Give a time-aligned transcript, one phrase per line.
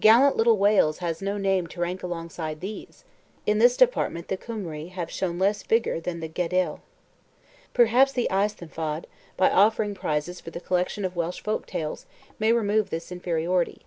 [0.00, 3.04] Gallant little Wales has no name to rank alongside these;
[3.44, 6.80] in this department the Cymru have shown less vigour than the Gaedhel.
[7.74, 9.04] Perhaps the Eisteddfod,
[9.36, 12.06] by offering prizes for the collection of Welsh folk tales,
[12.38, 13.82] may remove this inferiority.